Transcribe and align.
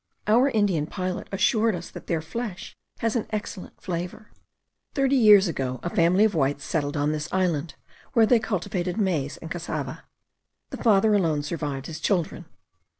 Our 0.25 0.49
Indian 0.49 0.87
pilot 0.87 1.27
assured 1.31 1.75
us 1.75 1.91
that 1.91 2.07
their 2.07 2.23
flesh 2.23 2.75
has 3.01 3.15
an 3.15 3.27
excellent 3.29 3.79
flavour. 3.79 4.31
Thirty 4.95 5.15
years 5.15 5.47
ago 5.47 5.79
a 5.83 5.91
family 5.91 6.23
of 6.23 6.33
whites 6.33 6.63
settled 6.63 6.97
on 6.97 7.11
this 7.11 7.31
island, 7.31 7.75
where 8.13 8.25
they 8.25 8.39
cultivated 8.39 8.97
maize 8.97 9.37
and 9.37 9.51
cassava. 9.51 10.05
The 10.71 10.81
father 10.81 11.13
alone 11.13 11.43
survived 11.43 11.85
his 11.85 11.99
children. 11.99 12.45